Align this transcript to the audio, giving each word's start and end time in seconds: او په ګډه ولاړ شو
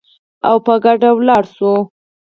او 0.47 0.55
په 0.65 0.73
ګډه 0.83 1.09
ولاړ 1.17 1.43
شو 1.55 1.73